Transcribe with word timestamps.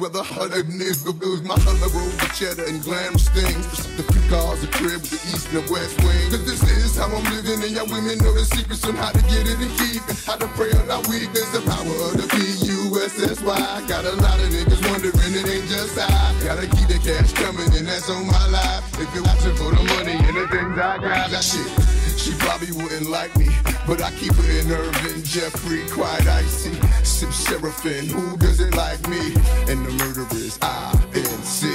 weather, 0.00 0.24
hundred 0.24 0.66
nigga 0.72 1.12
blues. 1.12 1.44
My 1.44 1.54
other 1.54 1.92
road 1.92 2.12
with 2.16 2.32
cheddar 2.32 2.64
and 2.64 2.80
glamorous 2.82 3.28
things. 3.28 3.68
The 4.00 4.02
few 4.08 4.24
cars, 4.32 4.64
a 4.64 4.68
crib 4.72 5.04
with 5.04 5.12
the 5.12 5.20
east 5.28 5.52
and 5.52 5.60
the 5.60 5.64
west 5.68 5.94
wing. 6.00 6.32
Cause 6.32 6.44
this 6.48 6.64
is 6.64 6.96
how 6.96 7.12
I'm 7.12 7.24
living, 7.28 7.60
and 7.60 7.72
y'all 7.76 7.86
women 7.86 8.16
know 8.24 8.32
the 8.32 8.48
secrets 8.48 8.82
on 8.88 8.96
how 8.96 9.12
to 9.12 9.22
get 9.28 9.44
it 9.44 9.60
and 9.60 9.72
keep 9.76 10.00
it. 10.08 10.16
How 10.24 10.40
to 10.40 10.48
pray 10.56 10.72
on 10.72 10.88
our 10.88 11.04
weakness, 11.12 11.46
the 11.52 11.60
power 11.68 11.96
of 12.08 12.16
the 12.16 12.26
P-U-S-S-Y. 12.32 13.84
Got 13.86 14.04
a 14.08 14.16
lot 14.24 14.40
of 14.40 14.48
niggas 14.48 14.82
wondering, 14.88 15.32
it 15.36 15.46
ain't 15.46 15.68
just 15.68 16.00
I. 16.00 16.08
Gotta 16.42 16.66
keep 16.66 16.88
the 16.88 16.98
cash 17.04 17.32
coming, 17.36 17.68
and 17.76 17.84
that's 17.86 18.08
on 18.08 18.26
my 18.26 18.46
life. 18.48 18.82
If 18.96 19.12
you're 19.14 19.24
watching 19.24 19.54
for 19.60 19.70
the 19.76 19.84
money 19.94 20.16
and 20.16 20.34
the 20.36 20.48
things 20.48 20.74
I 20.80 20.96
got, 20.96 21.30
that 21.30 21.44
shit. 21.44 21.68
She 22.16 22.32
probably 22.36 22.72
wouldn't 22.72 23.08
like 23.08 23.32
me, 23.38 23.48
but 23.90 24.00
I 24.02 24.12
keep 24.12 24.32
her 24.34 24.50
in 24.52 24.70
Irvin, 24.70 25.24
Jeffrey, 25.24 25.82
quite 25.90 26.24
icy. 26.24 26.70
Sip 27.02 27.32
Seraphim, 27.32 28.06
who 28.06 28.36
doesn't 28.36 28.76
like 28.76 29.02
me? 29.08 29.34
And 29.66 29.84
the 29.84 29.90
murder 29.98 30.26
is 30.36 30.56
I-N-C. 30.62 31.66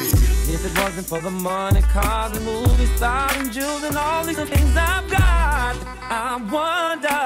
If 0.53 0.65
it 0.65 0.81
wasn't 0.81 1.07
for 1.07 1.19
the 1.19 1.29
money, 1.29 1.81
cars 1.81 2.31
and 2.37 2.45
movies, 2.45 2.89
stars 2.95 3.35
and 3.35 3.51
jewels 3.51 3.83
and 3.83 3.97
all 3.97 4.23
these 4.23 4.37
things 4.37 4.77
I've 4.77 5.11
got, 5.11 5.75
I 6.07 6.39
wonder, 6.55 7.25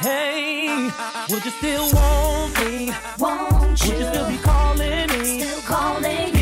hey, 0.00 0.88
would 1.28 1.44
you 1.44 1.50
still 1.50 1.92
want 1.92 2.58
me? 2.64 2.90
Won't 3.18 3.84
you? 3.84 3.90
Would 3.90 4.00
you 4.00 4.08
still 4.08 4.28
be 4.30 4.38
calling 4.38 5.08
me? 5.18 5.40
Still 5.40 5.60
calling 5.60 6.33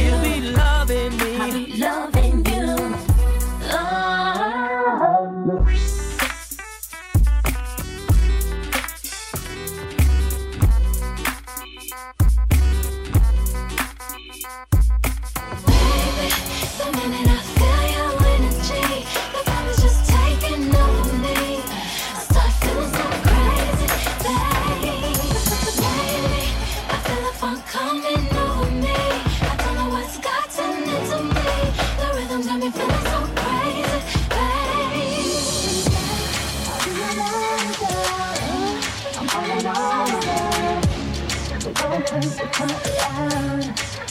I 41.93 41.99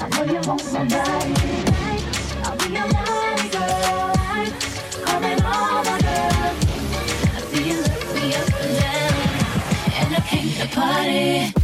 know 0.09 0.23
you 0.31 0.39
want 0.47 0.71
my 0.71 0.85
body. 0.85 1.33
I'll 2.43 2.55
be 2.55 2.65
your 2.73 2.87
money 2.93 3.49
girl. 3.49 4.13
Calling 5.03 5.41
all 5.41 5.83
my 5.83 5.97
girls. 5.99 6.57
I 7.25 7.41
see 7.49 7.69
you 7.69 7.77
look 7.81 8.03
me 8.13 8.35
up 8.35 8.53
and 8.61 8.73
down, 8.77 9.15
and 9.95 10.15
I 10.15 10.19
came 10.27 10.49
to 10.59 10.67
party. 10.75 11.60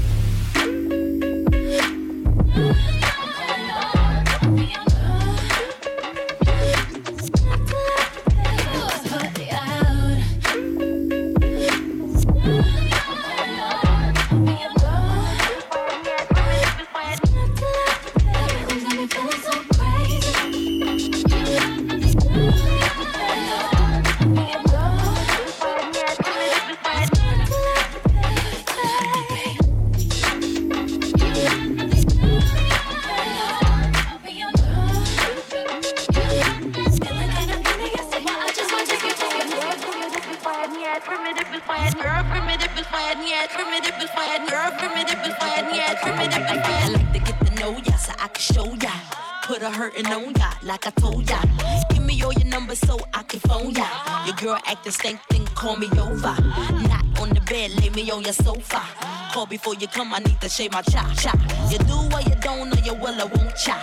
Before 59.68 59.82
you 59.82 59.88
come, 59.88 60.14
I 60.14 60.20
need 60.20 60.40
to 60.40 60.48
shave 60.48 60.72
my 60.72 60.82
chop 60.82 61.14
chop. 61.18 61.38
You 61.70 61.78
do 61.80 61.98
what 62.12 62.26
you 62.26 62.36
don't, 62.36 62.74
or 62.74 62.80
you 62.86 62.94
will, 62.94 63.20
I 63.20 63.26
won't 63.26 63.56
chop. 63.56 63.82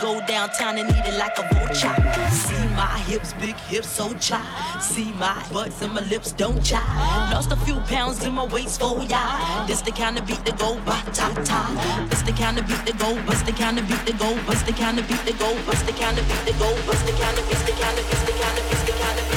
Go 0.00 0.20
downtown 0.26 0.78
and 0.78 0.88
eat 0.88 1.04
it 1.04 1.18
like 1.18 1.36
a 1.38 1.42
vulture. 1.54 1.94
See 2.30 2.64
my 2.74 2.98
hips, 3.08 3.34
big 3.34 3.56
hips, 3.68 3.88
so 3.88 4.14
chop. 4.14 4.42
See 4.80 5.12
my 5.12 5.34
butts 5.52 5.82
and 5.82 5.92
my 5.92 6.00
lips 6.08 6.32
don't 6.32 6.62
chop. 6.64 6.86
Lost 7.32 7.52
a 7.52 7.56
few 7.56 7.76
pounds 7.80 8.24
in 8.24 8.32
my 8.32 8.46
waist, 8.46 8.80
for 8.80 9.02
ya. 9.02 9.66
This 9.66 9.82
the 9.82 9.90
kind 9.90 10.16
of 10.16 10.26
beat 10.26 10.42
that 10.46 10.58
go 10.58 10.76
ba 10.86 10.96
ta 11.12 11.28
ta. 11.44 12.06
This 12.08 12.22
the 12.22 12.32
kind 12.32 12.58
of 12.58 12.66
beat 12.66 12.84
that 12.86 12.98
go, 12.98 13.14
bust 13.26 13.44
the 13.44 13.52
kind 13.52 13.78
of 13.78 13.86
beat 13.88 14.04
that 14.06 14.18
go, 14.18 14.34
bust 14.46 14.64
the 14.64 14.72
kind 14.72 14.98
of 14.98 15.06
beat 15.06 15.24
that 15.26 15.38
go, 15.38 15.52
bust 15.66 15.84
the 15.84 15.92
kind 15.92 16.18
of 16.18 16.24
beat 16.28 16.44
that 16.46 16.58
go, 16.58 16.68
bust 16.86 17.04
the 17.04 17.12
kind 17.12 17.38
of, 17.38 17.44
bust 17.50 17.66
the 17.66 17.72
kind 17.72 17.98
of, 17.98 18.08
bust 18.08 18.26
the 18.26 18.32
kind 18.40 18.58
of, 18.58 18.64
bust 18.70 18.86
the 18.86 18.92
kind 19.02 19.18
of 19.18 19.36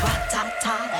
ta 0.00 0.12
ta 0.32 0.42
ta 0.62 0.99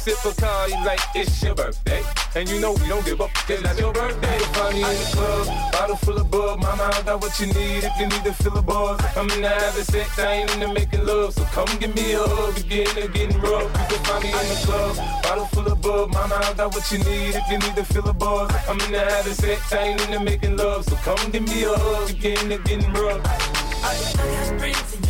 sip 0.00 0.24
a 0.24 0.40
party 0.40 0.72
like 0.84 1.00
it's 1.14 1.42
your 1.42 1.54
birthday. 1.54 2.02
And 2.34 2.48
you 2.48 2.58
know 2.60 2.72
we 2.72 2.88
don't 2.88 3.04
give 3.04 3.20
up, 3.20 3.32
cause 3.34 3.62
that's 3.62 3.78
your 3.78 3.92
birthday. 3.92 4.38
You'll 4.38 4.54
find 4.56 4.74
me 4.74 4.80
in 4.80 4.96
the 4.96 5.10
club, 5.12 5.72
bottle 5.72 5.96
full 5.96 6.18
of 6.18 6.30
bug. 6.30 6.62
Mama, 6.62 6.90
I 6.92 7.02
got 7.02 7.20
what 7.20 7.38
you 7.38 7.46
need 7.46 7.84
if 7.84 7.92
you 8.00 8.06
need 8.06 8.24
to 8.24 8.32
fill 8.32 8.56
a 8.56 8.62
buzz. 8.62 9.00
I'm 9.16 9.28
in 9.30 9.42
the 9.42 9.48
having 9.50 9.84
sex, 9.84 10.18
I 10.18 10.32
ain't 10.32 10.54
into 10.54 10.72
making 10.72 11.04
love. 11.04 11.34
So 11.34 11.44
come 11.56 11.68
give 11.78 11.94
me 11.94 12.14
a 12.14 12.22
hug, 12.22 12.56
again 12.56 12.88
and 12.96 13.12
getting 13.12 13.40
rough. 13.40 13.68
You 13.80 13.96
can 13.96 14.04
find 14.08 14.24
me 14.24 14.30
in 14.30 14.48
the 14.48 14.58
club, 14.64 15.22
bottle 15.22 15.46
full 15.46 15.68
of 15.68 15.82
bug. 15.82 16.12
Mama, 16.14 16.34
I 16.42 16.54
got 16.54 16.74
what 16.74 16.90
you 16.90 16.98
need 16.98 17.34
if 17.36 17.44
you 17.50 17.58
need 17.58 17.76
to 17.76 17.84
fill 17.84 18.08
a 18.08 18.14
buzz. 18.14 18.50
I'm 18.68 18.80
in 18.80 18.92
the 18.92 19.00
having 19.00 19.34
sex, 19.34 19.72
I 19.72 19.78
ain't 19.88 20.00
into 20.00 20.20
making 20.20 20.56
love. 20.56 20.84
So 20.86 20.96
come 20.96 21.30
give 21.30 21.42
me 21.42 21.64
a 21.64 21.74
hug, 21.74 22.08
again 22.08 22.50
and 22.50 22.64
getting 22.64 22.92
rough. 22.94 23.20
I 23.82 23.94
friends 24.58 24.96
you 24.96 25.09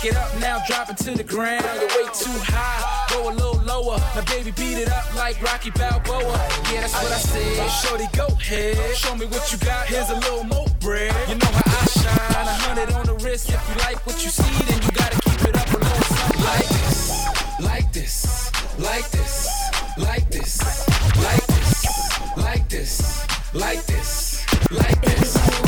Shake 0.00 0.12
it 0.12 0.16
up 0.16 0.38
now, 0.38 0.62
drop 0.68 0.90
it 0.90 0.96
to 0.98 1.10
the 1.10 1.24
ground. 1.24 1.64
You're 1.74 1.88
way 1.88 2.08
too 2.14 2.30
high, 2.46 3.06
go 3.10 3.30
a 3.30 3.34
little 3.34 3.60
lower. 3.62 3.98
Now, 4.14 4.22
baby, 4.26 4.52
beat 4.52 4.78
it 4.78 4.88
up 4.88 5.12
like 5.16 5.42
Rocky 5.42 5.70
Balboa. 5.70 6.22
Yeah, 6.70 6.82
that's 6.82 6.94
what 6.94 7.10
I 7.10 7.18
said. 7.18 7.68
Shorty, 7.68 8.06
go 8.16 8.26
ahead. 8.26 8.96
Show 8.96 9.16
me 9.16 9.26
what 9.26 9.50
you 9.50 9.58
got. 9.58 9.88
Here's 9.88 10.10
a 10.10 10.14
little 10.14 10.44
more 10.44 10.66
bread. 10.78 11.12
You 11.28 11.34
know 11.34 11.46
how 11.46 11.82
I 11.82 11.86
shine. 11.86 12.46
A 12.46 12.54
hundred 12.62 12.92
on 12.94 13.06
the 13.06 13.14
wrist. 13.24 13.50
If 13.50 13.68
you 13.68 13.74
like 13.82 14.06
what 14.06 14.22
you 14.22 14.30
see, 14.30 14.64
then 14.66 14.80
you 14.82 14.90
gotta 14.92 15.18
keep 15.20 15.42
it 15.48 15.56
up 15.56 15.66
a 15.66 15.78
little 15.78 16.04
something 16.14 16.44
like 16.44 16.68
this. 16.68 17.58
Like 17.58 17.92
this. 17.92 18.52
Like 18.78 19.10
this. 19.10 19.48
Like 19.98 20.30
this. 20.30 20.60
Like 21.18 21.48
this. 21.48 21.86
Like 22.36 22.68
this. 22.68 23.26
Like 23.52 23.84
this. 23.86 24.44
Like 24.70 25.02
this. 25.02 25.58
Like 25.58 25.67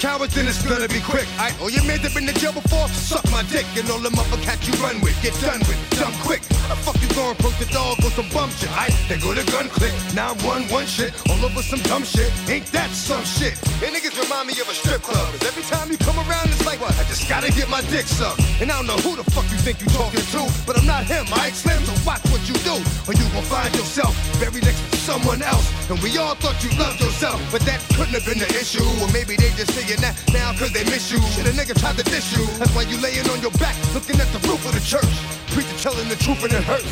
cowards, 0.00 0.34
then 0.34 0.46
it's 0.46 0.62
gonna 0.62 0.88
be 0.88 1.00
quick. 1.00 1.26
I 1.38 1.52
oh, 1.60 1.66
all 1.66 1.70
your 1.70 1.84
men 1.84 2.00
that 2.02 2.14
been 2.14 2.28
in 2.28 2.34
jail 2.36 2.52
before, 2.52 2.88
suck 2.88 3.24
my 3.30 3.42
dick, 3.48 3.66
and 3.76 3.88
all 3.90 3.98
the 3.98 4.10
motherfuckers 4.10 4.66
you 4.68 4.74
run 4.82 5.00
with, 5.00 5.16
get 5.22 5.34
done 5.40 5.60
with, 5.66 5.78
dumb 5.98 6.12
quick. 6.22 6.42
How 6.64 6.74
the 6.74 6.78
fuck 6.80 6.96
you 7.00 7.08
gonna 7.14 7.32
approach 7.32 7.58
the 7.58 7.68
dog 7.72 7.98
with 8.04 8.14
some 8.14 8.28
bum 8.30 8.50
shit? 8.50 8.70
I 8.72 8.90
they 9.08 9.18
go 9.18 9.32
to 9.34 9.44
gun 9.52 9.68
click, 9.68 9.92
now 10.14 10.34
one 10.44 10.68
one 10.68 10.86
shit, 10.86 11.14
all 11.30 11.40
over 11.44 11.62
some 11.62 11.80
dumb 11.90 12.04
shit. 12.04 12.30
Ain't 12.48 12.66
that 12.72 12.90
some 12.90 13.24
shit? 13.24 13.56
And 13.82 13.94
niggas 13.94 14.16
remind 14.20 14.48
me 14.48 14.54
of 14.60 14.68
a 14.68 14.74
strip 14.74 15.02
club. 15.02 15.26
'cause 15.32 15.44
every 15.46 15.64
time 15.64 15.90
you 15.90 15.98
come 15.98 16.18
around, 16.28 16.48
it's 16.50 16.64
like 16.66 16.80
what? 16.80 16.92
I 16.98 17.04
just 17.04 17.28
gotta 17.28 17.50
get 17.52 17.68
my 17.68 17.82
dick 17.92 18.06
sucked. 18.06 18.40
And 18.60 18.70
I 18.70 18.76
don't 18.76 18.86
know 18.86 19.00
who 19.00 19.16
the 19.16 19.24
fuck 19.32 19.46
you 19.50 19.58
think 19.58 19.80
you 19.80 19.88
talking 19.96 20.24
to, 20.34 20.42
but 20.66 20.78
I'm 20.78 20.86
not 20.86 21.04
him. 21.04 21.26
I 21.32 21.50
Slim, 21.50 21.80
so 21.84 21.94
watch 22.04 22.22
what 22.32 22.42
you 22.48 22.54
do, 22.68 22.76
or 23.08 23.14
you 23.14 23.26
gon' 23.32 23.46
find 23.48 23.74
yourself 23.74 24.12
buried 24.40 24.64
next 24.64 24.80
to 24.90 24.95
someone 25.06 25.40
else. 25.40 25.70
And 25.88 25.98
we 26.02 26.18
all 26.18 26.34
thought 26.34 26.58
you 26.64 26.70
loved 26.76 27.00
yourself, 27.00 27.38
but 27.52 27.62
that 27.62 27.78
couldn't 27.94 28.14
have 28.18 28.26
been 28.26 28.42
the 28.42 28.50
issue. 28.58 28.82
Or 28.98 29.06
maybe 29.14 29.36
they 29.38 29.54
just 29.54 29.70
saying 29.70 30.00
that 30.02 30.18
now 30.34 30.50
cause 30.58 30.72
they 30.72 30.82
miss 30.84 31.12
you. 31.12 31.22
Shit, 31.30 31.46
a 31.46 31.54
nigga 31.54 31.78
tried 31.78 31.96
to 31.96 32.02
diss 32.02 32.36
you. 32.36 32.44
That's 32.58 32.74
why 32.74 32.82
you 32.82 32.98
laying 33.00 33.30
on 33.30 33.40
your 33.40 33.54
back, 33.62 33.76
looking 33.94 34.18
at 34.18 34.26
the 34.34 34.42
roof 34.48 34.66
of 34.66 34.74
the 34.74 34.82
church. 34.82 35.14
Preacher 35.54 35.78
telling 35.78 36.08
the 36.08 36.16
truth 36.16 36.42
and 36.42 36.52
it 36.52 36.64
hurts. 36.64 36.90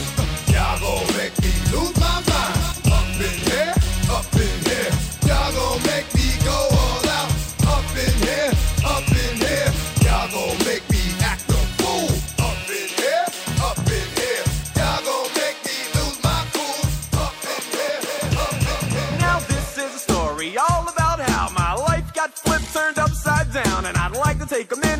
Y'all 0.54 0.78
gon' 0.78 1.10
make 1.18 1.34
me 1.42 1.50
lose 1.74 1.94
my 1.98 2.22
mind. 2.30 2.54
Up 2.94 3.18
in 3.18 3.34
here, 3.50 3.74
up 4.08 4.30
in 4.38 4.54
here. 4.70 5.03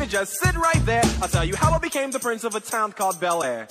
Minute, 0.05 0.11
just 0.11 0.39
sit 0.39 0.55
right 0.55 0.85
there. 0.85 1.03
I'll 1.21 1.27
tell 1.27 1.45
you 1.45 1.55
how 1.55 1.71
I 1.71 1.79
became 1.79 2.11
the 2.11 2.19
prince 2.19 2.43
of 2.43 2.55
a 2.55 2.59
town 2.59 2.91
called 2.91 3.19
Bel 3.19 3.43
Air. 3.43 3.67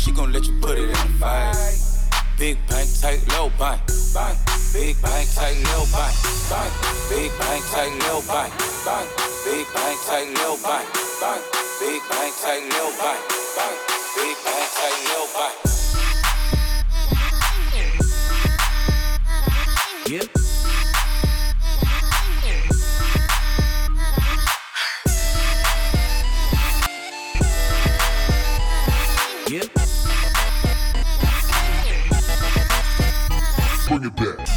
She 0.00 0.12
gon' 0.12 0.32
let 0.32 0.46
you 0.46 0.54
put 0.60 0.78
it 0.78 0.84
in 0.84 0.88
the 0.88 1.12
fight. 1.20 1.54
Big 2.38 2.56
bank, 2.68 2.88
tight, 3.00 3.20
low 3.36 3.50
buy, 3.58 3.78
buy. 4.14 4.34
Big 4.72 4.96
bank, 5.02 5.28
tight, 5.34 5.60
low 5.68 5.84
buy, 5.92 6.10
buy. 6.48 6.68
Big 7.10 7.30
bank, 7.38 7.62
tight, 7.68 7.92
low 8.08 8.22
buy, 8.24 8.48
buy. 8.84 9.04
Big 9.44 9.66
bank, 9.74 9.98
tight, 10.08 10.28
low 10.40 10.56
buy, 10.64 10.82
buy. 11.20 11.38
Big 11.80 12.00
bank, 12.08 12.32
tight, 12.40 12.64
low 12.72 12.88
buy, 12.96 13.16
buy. 13.56 13.72
Big 14.16 14.36
bank, 14.44 14.68
tight, 14.72 15.00
low. 15.04 15.20
Yep. 20.10 20.26
Yep. 20.26 20.39
Bring 34.00 34.12
it 34.12 34.16
back. 34.16 34.48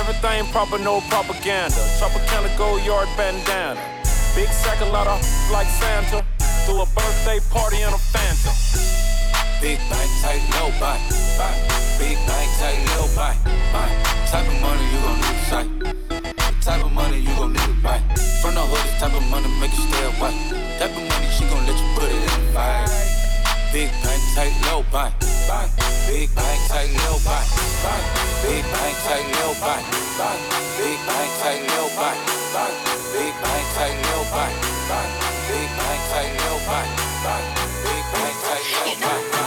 Everything 0.00 0.50
proper, 0.50 0.78
no 0.78 1.00
propaganda. 1.12 1.76
Tropicana 2.00 2.48
Goyard 2.56 3.08
bandana. 3.16 3.80
Big 4.34 4.48
sack, 4.48 4.80
a 4.80 4.86
lot 4.86 5.06
of 5.06 5.20
like 5.52 5.66
Santa. 5.66 6.24
Threw 6.64 6.80
a 6.80 6.86
birthday 6.86 7.40
party 7.50 7.82
in 7.82 7.92
a 7.92 7.98
Phantom. 7.98 8.54
Big 9.60 9.78
bank, 9.90 10.10
tight, 10.22 10.40
low 10.56 10.70
buy, 10.80 10.96
buy. 11.36 11.52
Big 11.98 12.16
bank, 12.26 12.48
tight, 12.58 12.80
low 12.96 13.06
buy, 13.14 13.36
buy. 13.72 13.90
Type 14.26 14.46
of 14.46 14.60
money 14.62 14.84
you 14.92 15.00
gon' 15.00 15.16
need 15.16 15.36
to 15.36 15.44
sight. 15.50 16.62
Type 16.62 16.84
of 16.84 16.92
money 16.92 17.18
you 17.18 17.34
gon' 17.36 17.52
need 17.52 17.60
to 17.60 17.82
buy. 17.82 17.98
From 18.40 18.54
the 18.54 18.62
hood, 18.62 18.80
this 18.88 19.00
type 19.00 19.14
of 19.14 19.28
money 19.28 19.48
make 19.60 19.72
you 19.72 19.84
stay 19.84 20.04
away. 20.04 20.32
Type 20.78 20.96
of 20.96 21.04
money 21.08 21.28
she 21.36 21.44
gon' 21.44 21.66
let 21.66 21.76
you 21.76 21.88
put 21.94 22.08
it 22.08 22.16
in 22.16 22.46
the 22.46 22.52
fight. 22.52 23.17
Big 23.70 23.90
bank, 24.02 24.22
tight, 24.34 24.54
low 24.64 24.82
buy, 24.90 25.12
buy. 25.46 25.68
Big 26.08 26.34
bank, 26.34 26.60
tight, 26.68 26.88
low 27.04 27.18
buy, 27.20 27.44
buy. 27.84 28.00
Big 28.42 28.64
bank, 28.72 28.96
tight, 29.04 29.28
low 29.36 29.52
buy, 29.60 29.82
buy. 30.16 30.36
Big 30.78 30.98
bank, 31.04 31.30
tight, 31.42 31.60
low 31.76 31.88
buy, 31.94 32.16
buy. 32.54 32.70
Big 33.12 33.34
bank, 33.44 33.66
tight, 33.76 33.96
low 34.08 34.24
buy, 34.32 34.48
buy. 34.88 35.04
Big 35.48 35.68
bank, 35.76 36.00
tight, 36.10 36.32
low 36.40 36.58
buy, 36.64 36.86
buy. 37.22 37.42
Big 37.84 38.04
bank, 38.12 38.36
tight, 38.40 38.64
low 38.72 38.94
buy, 39.04 39.37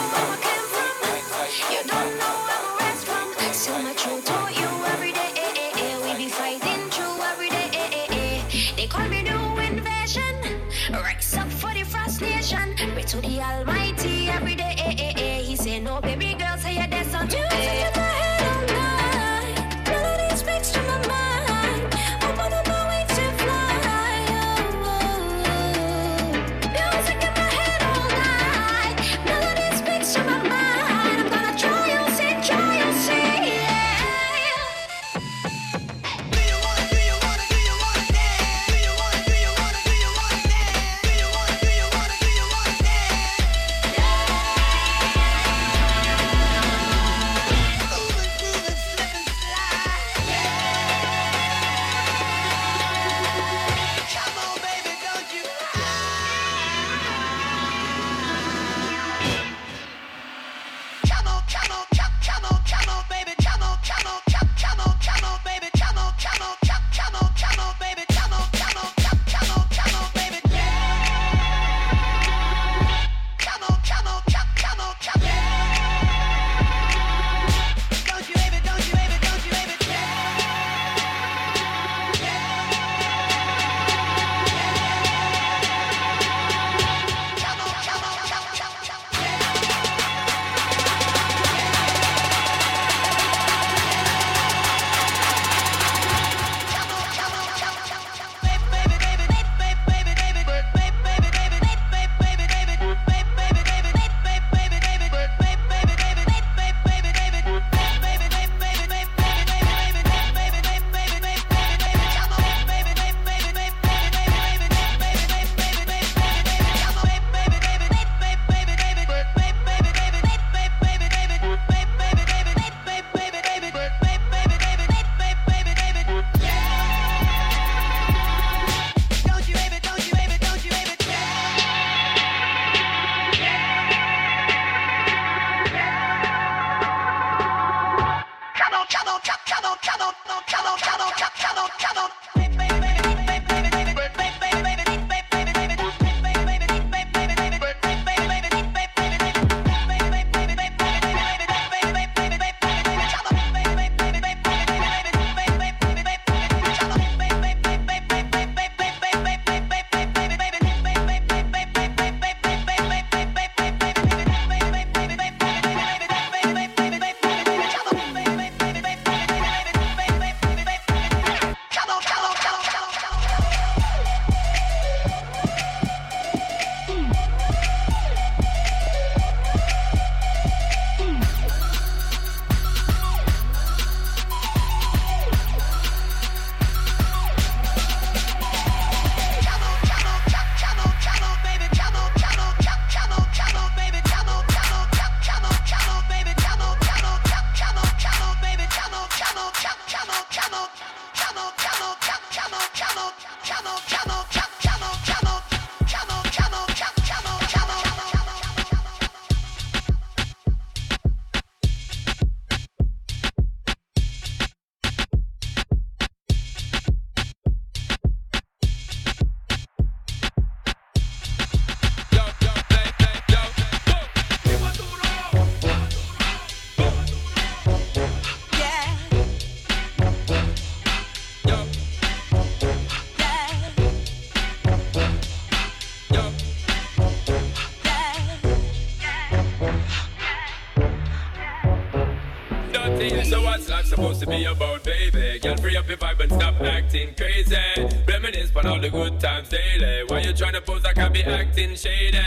the 248.81 248.89
good 248.89 249.19
times 249.19 249.49
daily. 249.49 250.03
Why 250.07 250.21
you 250.21 250.33
trying 250.33 250.53
to 250.53 250.61
pose 250.61 250.83
like 250.83 250.97
I 250.97 251.07
be 251.09 251.23
acting 251.23 251.75
shady? 251.75 252.17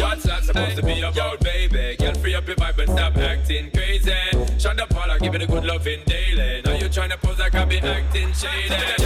What's 0.00 0.22
that 0.24 0.44
supposed 0.44 0.76
to 0.76 0.82
be 0.82 1.00
about, 1.00 1.40
baby? 1.40 1.96
Girl, 1.98 2.14
free 2.14 2.34
up 2.34 2.46
your 2.46 2.56
vibe 2.56 2.78
and 2.78 2.90
stop 2.90 3.16
acting 3.16 3.70
crazy. 3.72 4.12
Shut 4.58 4.78
up, 4.78 4.94
all 4.94 5.10
I 5.10 5.18
give 5.18 5.34
it 5.34 5.42
a 5.42 5.46
good 5.46 5.64
loving 5.64 6.02
daily. 6.06 6.62
Now 6.64 6.74
you 6.74 6.88
trying 6.88 7.10
to 7.10 7.18
pose 7.18 7.38
like 7.38 7.54
I 7.54 7.64
be 7.64 7.78
acting 7.78 8.32
shady. 8.32 9.05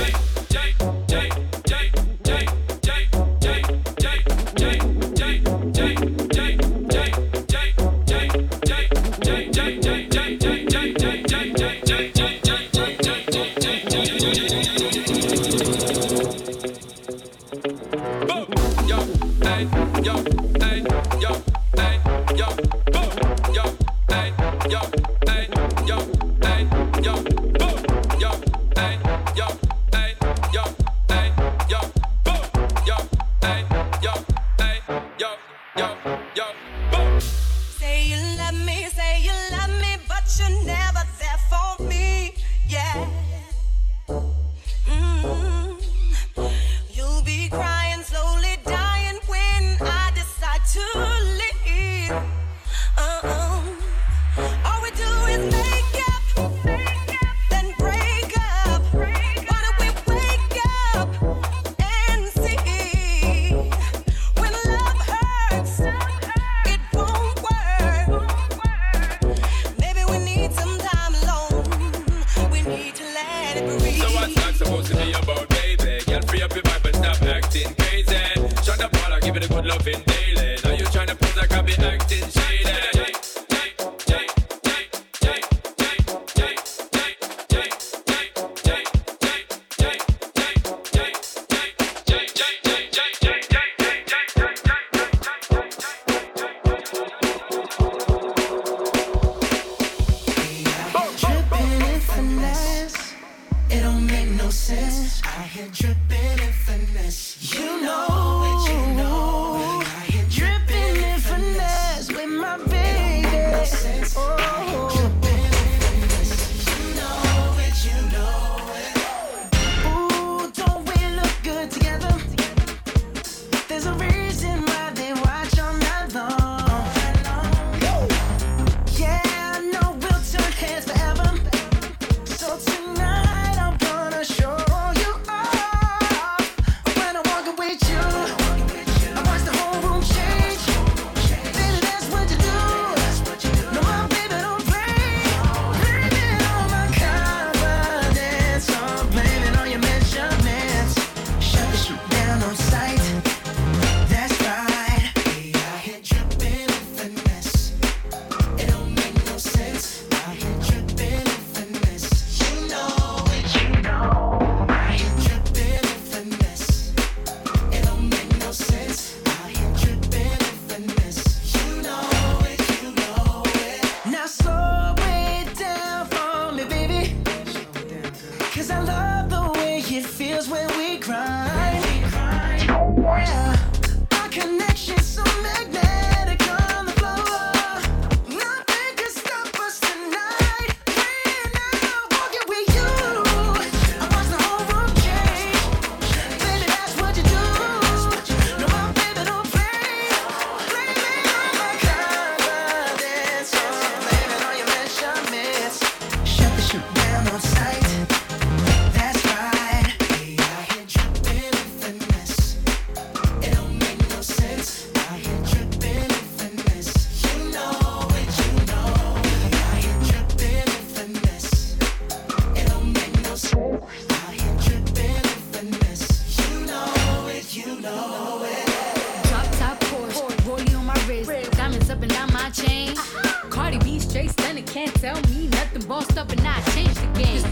change 236.74 236.94
the 236.94 237.06
game. 237.18 237.42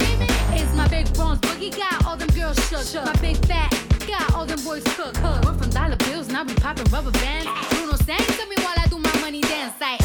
It's 0.58 0.74
my 0.74 0.88
big 0.88 1.12
bronze 1.14 1.40
boogie 1.40 1.76
got 1.76 2.04
all 2.06 2.16
them 2.16 2.28
girls 2.28 2.58
shook. 2.68 2.82
shook. 2.82 3.04
My 3.04 3.14
big 3.20 3.36
fat 3.46 3.70
got 4.06 4.34
all 4.34 4.46
them 4.46 4.62
boys 4.64 4.84
cook. 4.96 5.14
cook. 5.14 5.44
We're 5.44 5.54
from 5.54 5.70
dollar 5.70 5.96
bills 5.96 6.28
and 6.28 6.36
I 6.36 6.44
be 6.44 6.54
popping 6.54 6.90
rubber 6.92 7.10
bands. 7.10 7.48
Bruno 7.70 7.96
sang 7.96 8.24
to 8.38 8.46
me 8.48 8.56
while 8.64 8.76
I 8.76 8.86
do 8.88 8.98
my 8.98 9.14
money 9.20 9.40
dance 9.40 9.74
like. 9.80 10.00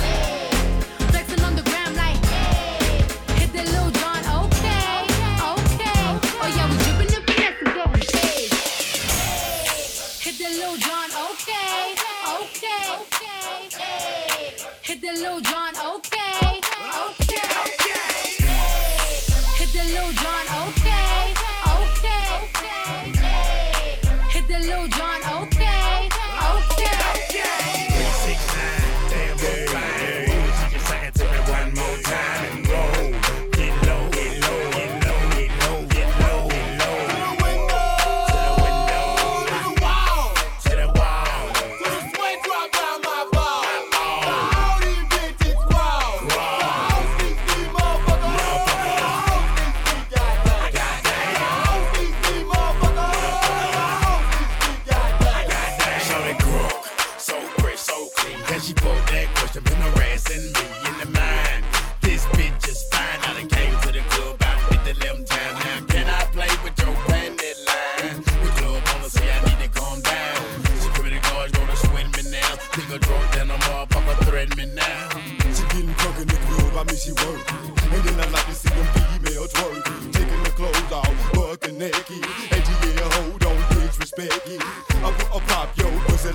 Flexing 1.12 1.43
on 1.43 1.56
the 1.56 1.63
gram 1.63 1.95
like. 1.95 2.17
Hit 3.39 3.52
the 3.54 3.63
Lil 3.73 3.89
Jon, 3.99 4.23
okay, 4.43 5.06
okay. 5.54 6.02
Oh 6.41 6.49
yeah, 6.56 6.67
we 6.69 6.76
dripping 6.84 7.13
and 7.17 7.26
getting 7.26 7.73
paid. 8.13 8.49
Hit 10.26 10.36
the 10.41 10.49
Lil 10.60 10.76
Jon, 10.78 11.10
okay, 11.30 11.95
okay, 12.39 12.84
okay. 13.02 13.95
Hit 14.82 15.02
the 15.02 15.12
Lil 15.21 15.39
Jon, 15.41 15.73
okay. 15.95 16.12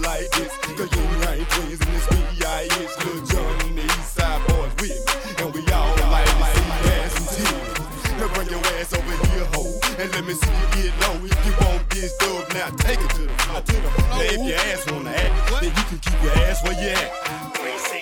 Like 0.01 0.31
this. 0.31 0.53
The 0.77 0.85
Ying 0.85 1.23
Yang 1.23 1.47
Twins 1.47 1.81
and 1.81 1.91
this 1.91 2.07
B.I.H. 2.07 2.71
Lil 3.05 3.25
Jon 3.27 3.61
and 3.67 3.79
the 3.79 3.85
East 3.85 4.15
Side 4.15 4.41
Boyz 4.43 4.71
with 4.81 4.95
me. 4.95 5.43
And 5.43 5.55
we 5.55 5.61
all 5.73 5.97
like 6.13 6.29
like 6.39 6.57
ass 6.93 7.17
and 7.19 7.29
tears. 7.35 8.21
Now 8.21 8.29
bring 8.35 8.49
your 8.49 8.65
ass 8.79 8.93
over 8.93 9.17
here, 9.27 9.47
ho. 9.53 9.65
And 9.99 10.13
let 10.13 10.25
me 10.25 10.35
see 10.35 10.51
you 10.51 10.91
get 10.91 11.01
low. 11.01 11.17
If 11.25 11.47
you 11.47 11.53
want 11.67 11.89
this 11.91 12.17
dub, 12.19 12.53
now 12.55 12.69
take 12.77 13.01
it 13.01 13.11
to. 13.17 13.27
To 13.27 13.73
the 13.73 13.91
floor. 13.91 14.09
Now 14.09 14.21
if 14.21 14.47
your 14.47 14.59
ass 14.59 14.93
wanna 14.93 15.11
act, 15.11 15.61
then 15.61 15.73
you 15.75 15.85
can 15.89 15.99
keep 15.99 16.23
your 16.23 16.33
ass 16.45 16.63
where 16.63 16.75
you 16.75 16.91
at. 16.91 17.98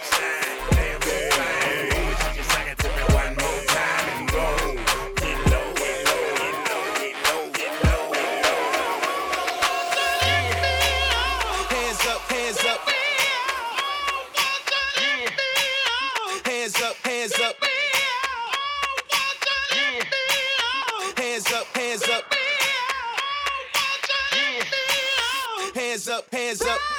Hands 26.47 26.63
up, 26.63 26.96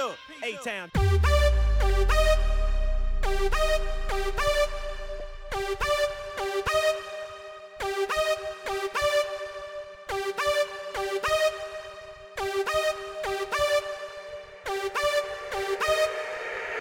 Peace 0.00 0.08
up, 0.08 0.16
A-Town. 0.42 0.90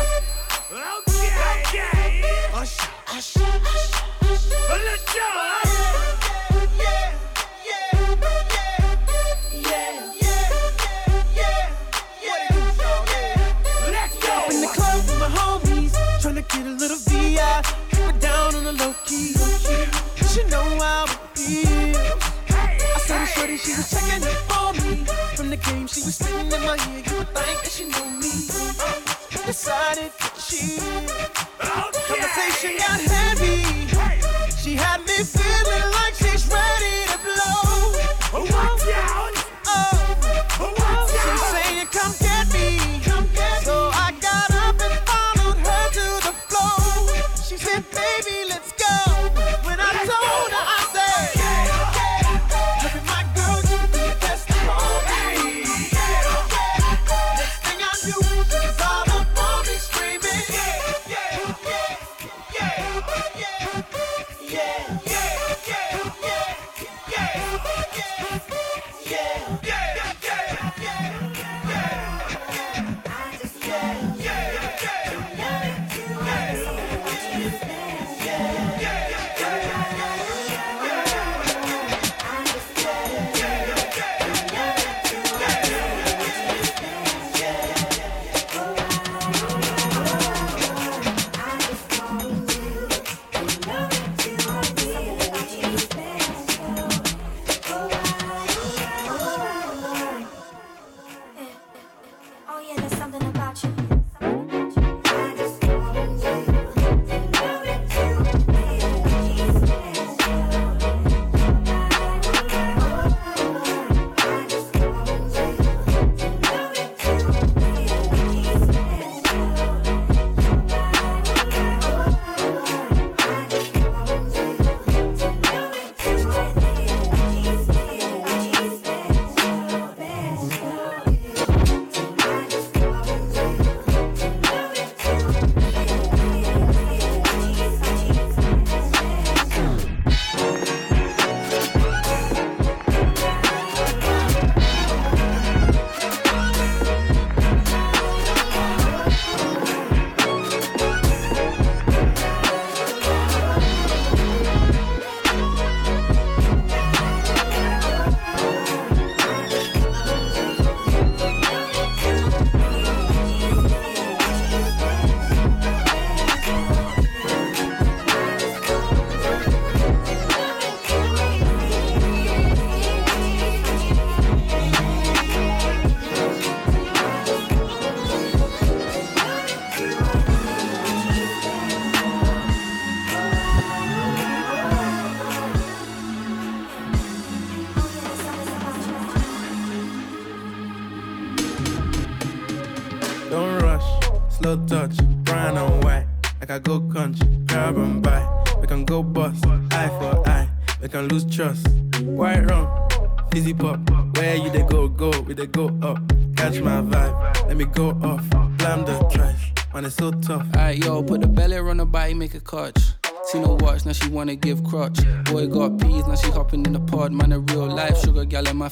Okay, 0.72 1.30
okay! 1.66 2.24
Usher, 2.54 2.90
usher, 3.08 3.42
usher. 3.42 4.06
Let's 4.70 5.14
go! 5.14 5.28
Let's 5.34 6.27
was 23.78 23.90
checking 23.92 24.24
on 24.58 24.74
me. 24.76 25.06
From 25.36 25.50
the 25.50 25.58
game, 25.58 25.88
she 25.88 26.02
was 26.02 26.16
spitting 26.16 26.52
in 26.52 26.62
my 26.66 26.78
ear. 26.90 27.04
You 27.06 27.18
would 27.18 27.30
think 27.30 27.62
that 27.64 27.72
she 27.72 27.86
knew 27.86 28.10
me. 28.22 28.34
Decided 29.46 30.12
to 30.18 30.26
oh, 30.26 30.42
chill. 30.48 31.08
Conversation 32.08 32.78
got 32.78 33.00
heavy. 33.02 33.27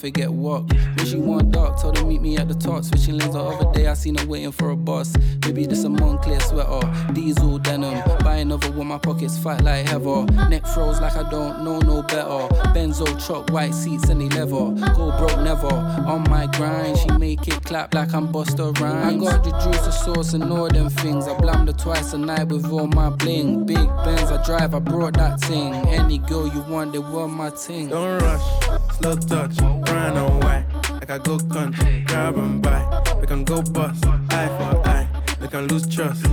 Forget 0.05 0.31
walk. 0.31 0.69
When 0.69 1.05
she 1.07 1.17
want 1.17 1.51
dark, 1.51 1.81
told 1.81 1.97
her 1.97 2.05
meet 2.05 2.21
me 2.21 2.37
at 2.37 2.47
the 2.47 2.53
top. 2.53 2.83
Switching 2.83 3.17
lanes 3.17 3.33
the 3.33 3.39
other 3.39 3.71
day, 3.71 3.87
I 3.87 3.95
seen 3.95 4.13
her 4.13 4.27
waiting 4.27 4.51
for 4.51 4.69
a 4.69 4.75
bus. 4.75 5.15
Maybe 5.43 5.65
this 5.65 5.83
a 5.83 5.87
Moncler 5.87 6.39
sweater, 6.43 7.13
diesel 7.13 7.57
denim. 7.57 8.03
Buy 8.19 8.35
another 8.35 8.71
one, 8.73 8.85
my 8.85 8.99
pockets 8.99 9.35
fat 9.35 9.63
like 9.63 9.87
heather. 9.87 10.25
Neck 10.47 10.67
froze 10.67 11.01
like 11.01 11.15
I 11.15 11.27
don't 11.31 11.63
know 11.63 11.79
no 11.79 12.03
better. 12.03 12.47
Benzo 12.75 13.07
truck, 13.25 13.49
white 13.49 13.73
seats, 13.73 14.07
they 14.07 14.13
leather. 14.13 14.45
Go 14.93 15.17
broke 15.17 15.39
never. 15.39 15.73
On 15.73 16.21
my 16.29 16.45
grind, 16.55 16.99
she 16.99 17.09
make 17.17 17.47
it 17.47 17.63
clap 17.63 17.95
like 17.95 18.13
I'm 18.13 18.27
Busta 18.27 18.79
Rhymes. 18.79 19.27
I 19.27 19.31
got 19.31 19.43
the 19.43 19.49
juice, 19.63 19.85
the 19.85 19.91
sauce, 19.91 20.33
and 20.33 20.43
all 20.43 20.67
them 20.67 20.91
things. 20.91 21.27
I 21.27 21.35
blammed 21.39 21.67
her 21.67 21.73
twice 21.73 22.13
a 22.13 22.19
night 22.19 22.49
with 22.49 22.71
all 22.71 22.85
my 22.85 23.09
bling. 23.09 23.65
Big 23.65 23.87
Benz, 24.05 24.29
I 24.29 24.43
drive, 24.45 24.75
I 24.75 24.79
brought 24.79 25.15
that 25.15 25.39
thing. 25.41 25.73
Any 25.87 26.19
girl 26.19 26.47
you 26.47 26.61
want, 26.61 26.93
they 26.93 26.99
want 26.99 27.33
my 27.33 27.49
ting. 27.49 27.89
Don't 27.89 28.21
rush, 28.21 28.69
slow 28.95 29.15
touch, 29.15 29.57
brown 29.57 30.17
and 30.17 30.43
white. 30.43 30.65
Like 30.91 31.09
I 31.09 31.17
go 31.17 31.37
country, 31.37 32.03
grab 32.07 32.37
and 32.37 32.61
buy. 32.61 32.81
We 33.19 33.27
can 33.27 33.43
go 33.43 33.61
bust, 33.61 34.05
eye 34.29 34.47
for 34.57 34.87
eye. 34.87 35.07
We 35.41 35.47
can 35.47 35.67
lose 35.67 35.87
trust. 35.87 36.25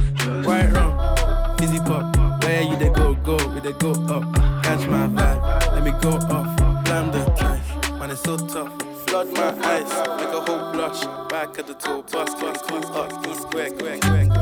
White 0.46 0.72
rum, 0.72 1.56
fizzy 1.58 1.78
pop. 1.78 2.16
Where 2.42 2.62
you 2.62 2.76
they 2.76 2.90
go, 2.90 3.14
go, 3.14 3.36
we 3.54 3.60
they 3.60 3.72
go 3.72 3.92
up. 3.92 4.34
Catch 4.64 4.86
my 4.88 5.06
vibe, 5.06 5.72
let 5.72 5.82
me 5.84 5.92
go 6.00 6.10
off. 6.34 6.84
Blam 6.84 7.10
the 7.12 7.24
trash, 7.36 7.98
man, 7.98 8.10
it's 8.10 8.22
so 8.22 8.36
tough. 8.36 8.72
Flood 9.06 9.32
my 9.34 9.50
eyes, 9.64 9.90
make 10.18 10.34
a 10.34 10.40
whole 10.40 10.72
blush. 10.72 11.04
Back 11.30 11.58
at 11.58 11.66
the 11.66 11.74
toe, 11.74 12.02
bust, 12.10 12.38
bust, 12.38 12.66
bust, 12.68 12.90
up, 12.92 13.12
square, 13.12 13.68
square, 13.70 13.96
square. 13.98 14.41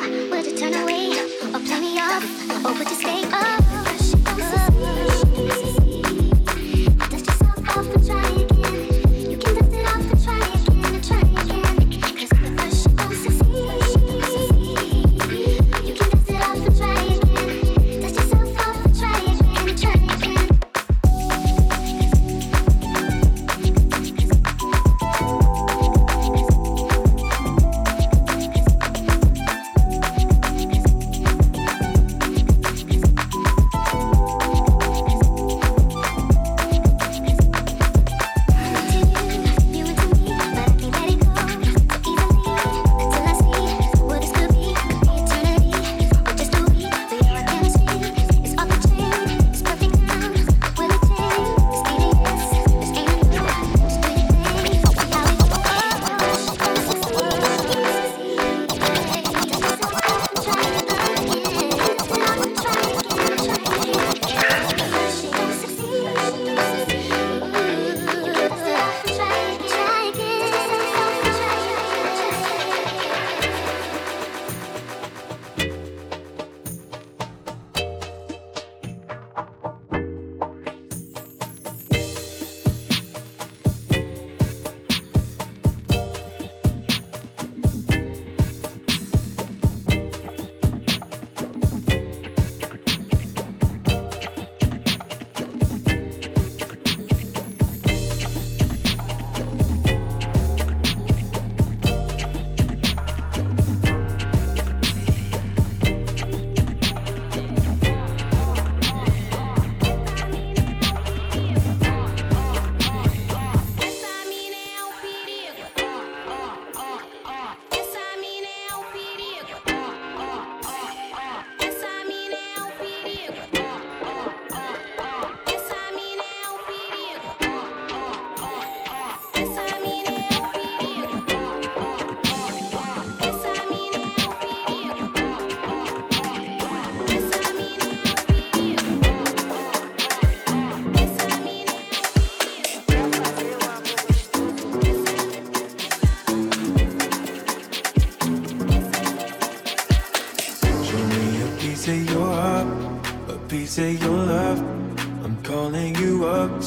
Would 0.00 0.46
you 0.46 0.56
turn 0.56 0.72
away? 0.72 1.10
Oh, 1.12 1.50
or 1.54 1.60
play 1.60 1.78
me 1.78 1.98
off. 2.00 2.24
Oh, 2.64 2.70
or 2.70 2.78
would 2.78 2.88
you 2.88 2.96
stay 2.96 3.29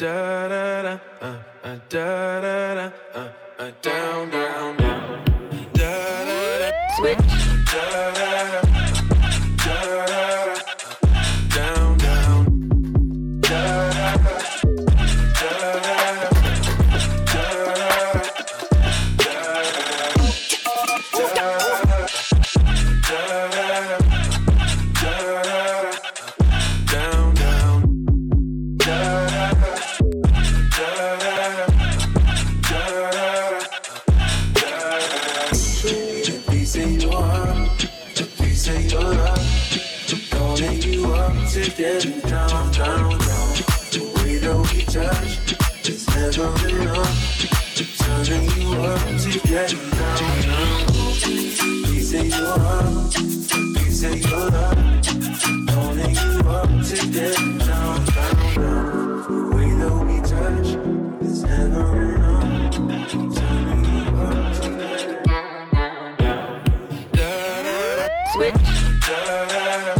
da 0.00 0.48
da 0.48 0.82
da, 0.82 0.98
da 1.20 1.36
da 1.62 1.76
da 1.90 2.40
da 2.40 2.74
da, 2.74 2.92
uh, 3.14 3.28
uh, 3.58 3.70
down 3.82 4.30
down 4.30 4.76
down, 4.78 5.24
da 5.74 6.24
da 6.24 6.58
da, 6.58 6.70
switch, 6.96 7.28
da 7.70 8.10
da. 8.14 8.19
turn 48.30 48.44
you 48.60 48.68
on 48.74 49.18
to 49.18 49.30
get 49.48 49.70
down. 49.90 50.54
He 51.86 52.00
say 52.00 52.26
you 52.26 52.44
up, 52.44 53.12
he 53.12 53.90
say 53.90 54.18
you 54.18 54.36
up, 54.36 54.78
holding 55.70 56.14
you 56.14 56.32
up 56.48 56.70
to 56.86 56.96
get 57.10 57.36
down. 57.66 57.98
The 59.26 59.38
way 59.52 59.70
that 59.80 59.94
we 60.06 60.16
touch 60.20 60.70
is 61.22 61.38
never 61.42 61.86
enough. 62.14 62.70
Turning 63.34 63.84
you 63.84 64.02
up 64.20 64.38
to 64.62 64.68
get 64.78 65.24
down. 67.12 67.40
Switch. 68.32 69.99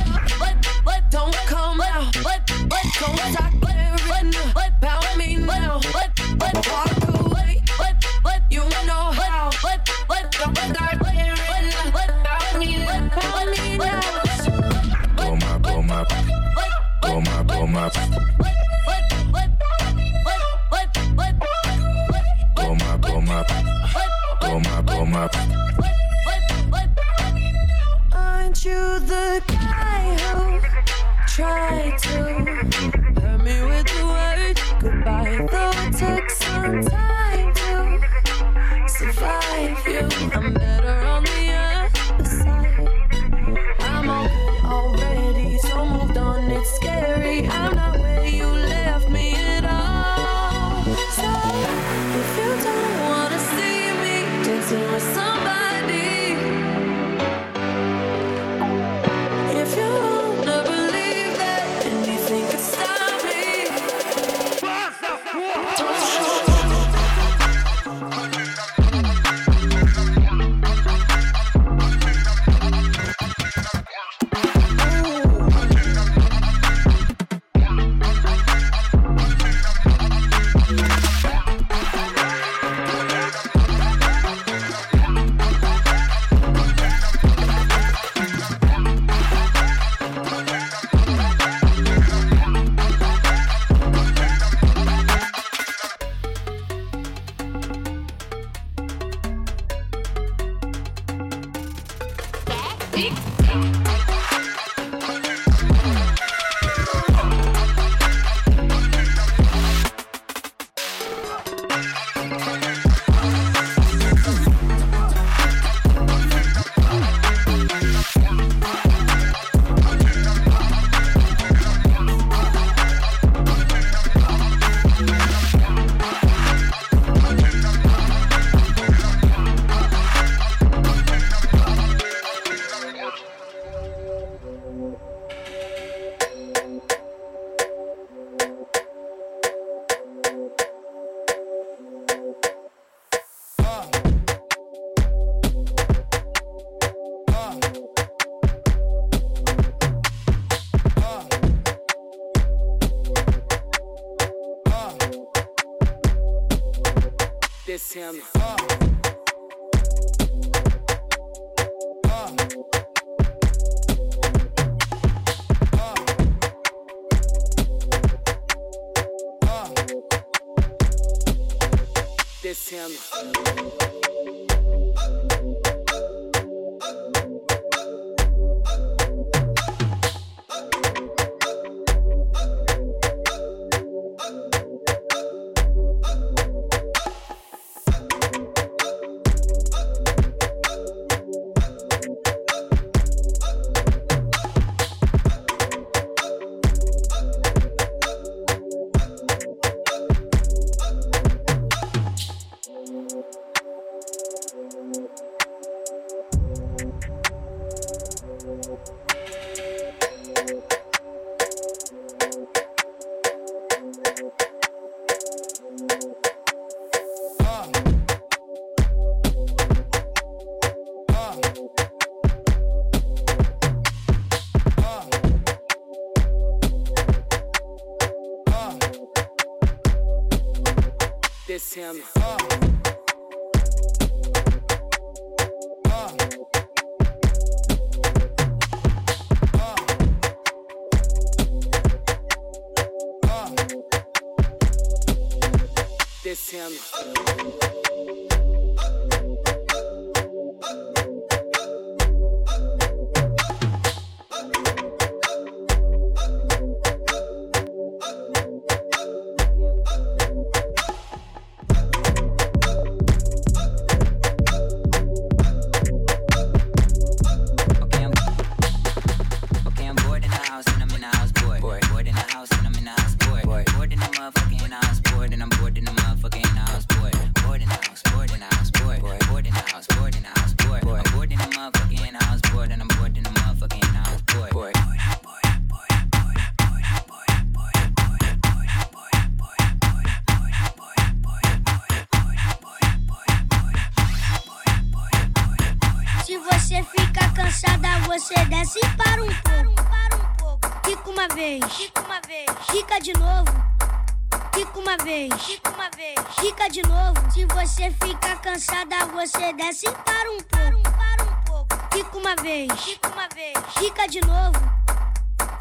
você 309.71 309.87
desce 309.87 309.87
e 309.87 309.91
para 309.91 311.23
um 311.23 311.41
pouco. 311.45 311.67
Fica 311.93 312.17
uma 312.17 312.35
vez, 312.35 312.71
fica 312.83 313.07
uma 313.07 313.27
vez, 313.33 313.57
fica 313.77 314.07
de 314.07 314.21
novo. 314.21 314.59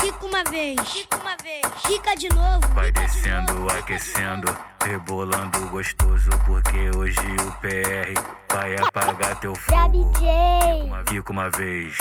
Fica 0.01 0.27
uma 0.27 0.45
vez, 0.45 0.81
fica 0.91 1.17
uma 1.17 1.37
vez, 1.43 1.63
fica 1.87 2.15
de 2.17 2.29
novo. 2.31 2.67
Vai 2.75 2.91
descendo, 2.91 3.71
aquecendo, 3.71 4.57
rebolando 4.85 5.61
gostoso, 5.69 6.31
porque 6.45 6.91
hoje 6.97 7.21
o 7.47 7.53
PR 7.61 8.21
vai 8.53 8.77
apagar 8.77 9.39
teu 9.39 9.55
fogo. 9.57 10.13
Fica 10.15 10.85
uma, 10.85 11.05
fica 11.07 11.33
uma 11.33 11.51
vez, 11.51 11.97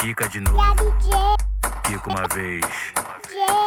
fica 0.00 0.28
de 0.28 0.40
novo. 0.40 0.58
Fica 1.84 2.10
uma 2.10 2.28
vez, 2.28 2.64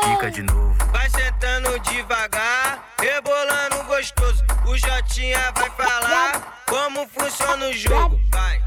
fica 0.03 0.31
de 0.31 0.43
novo. 0.43 0.75
Vai 0.91 1.09
sentando 1.09 1.79
devagar, 1.79 2.93
rebolando 2.99 3.83
gostoso. 3.85 4.43
O 4.65 4.77
Jotinha 4.77 5.51
vai 5.55 5.69
falar 5.71 6.63
como 6.67 7.07
funciona 7.07 7.67
o 7.67 7.73
jogo. 7.73 8.19
Vai, 8.31 8.61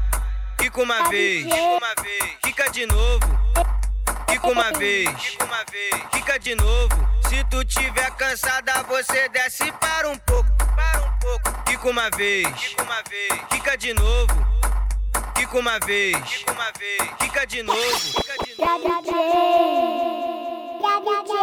fica 0.59 0.81
uma 0.81 1.09
vez, 1.09 1.43
fica 1.43 1.55
uma 1.55 1.93
vez, 2.01 2.37
fica 2.43 2.69
de 2.71 2.85
novo. 2.85 3.45
Fica 4.29 4.47
uma 4.47 4.71
vez, 4.73 5.23
fica 5.23 5.45
uma 5.45 5.63
vez, 5.71 5.95
fica 6.13 6.39
de 6.39 6.55
novo. 6.55 7.09
Se 7.29 7.43
tu 7.45 7.63
tiver 7.63 8.11
cansada, 8.11 8.83
você 8.83 9.29
desce 9.29 9.63
e 9.63 9.71
para 9.71 10.09
um 10.09 10.17
pouco, 10.17 10.49
para 10.75 10.99
um 10.99 11.19
pouco. 11.19 11.63
Fica 11.67 11.89
uma 11.89 12.09
vez, 12.11 12.47
fica 12.61 12.83
uma 12.83 13.01
vez, 13.09 13.41
fica 13.51 13.77
de 13.77 13.93
novo. 13.93 14.45
Fica 15.37 15.57
uma 15.57 15.79
vez, 15.79 16.17
fica 16.29 16.51
uma 16.51 16.71
vez, 16.77 17.01
fica 17.19 17.47
de 17.47 17.63
novo. 17.63 17.99
Fica 17.99 18.43
de 18.43 18.55
novo. 18.57 19.25
ডাকছে 20.85 21.41